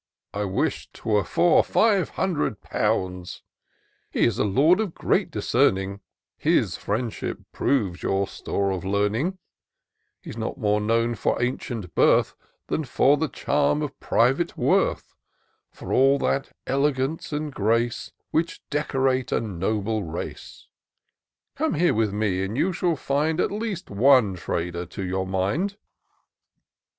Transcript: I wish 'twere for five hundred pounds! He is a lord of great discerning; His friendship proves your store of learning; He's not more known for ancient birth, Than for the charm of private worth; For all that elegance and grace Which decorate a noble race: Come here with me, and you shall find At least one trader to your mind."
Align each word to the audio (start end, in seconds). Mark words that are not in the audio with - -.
I 0.33 0.45
wish 0.45 0.89
'twere 0.93 1.23
for 1.23 1.63
five 1.63 2.09
hundred 2.09 2.61
pounds! 2.61 3.43
He 4.09 4.23
is 4.23 4.39
a 4.39 4.43
lord 4.43 4.79
of 4.79 4.95
great 4.95 5.29
discerning; 5.29 5.99
His 6.39 6.75
friendship 6.75 7.37
proves 7.51 8.01
your 8.01 8.27
store 8.27 8.71
of 8.71 8.83
learning; 8.83 9.37
He's 10.19 10.37
not 10.37 10.57
more 10.57 10.81
known 10.81 11.13
for 11.13 11.39
ancient 11.39 11.93
birth, 11.93 12.33
Than 12.65 12.83
for 12.83 13.15
the 13.15 13.27
charm 13.27 13.83
of 13.83 13.99
private 13.99 14.57
worth; 14.57 15.13
For 15.69 15.93
all 15.93 16.17
that 16.17 16.51
elegance 16.65 17.31
and 17.31 17.53
grace 17.53 18.11
Which 18.31 18.67
decorate 18.71 19.31
a 19.31 19.39
noble 19.39 20.01
race: 20.01 20.65
Come 21.55 21.75
here 21.75 21.93
with 21.93 22.11
me, 22.11 22.43
and 22.43 22.57
you 22.57 22.73
shall 22.73 22.95
find 22.95 23.39
At 23.39 23.51
least 23.51 23.91
one 23.91 24.33
trader 24.33 24.87
to 24.87 25.03
your 25.03 25.27
mind." 25.27 25.77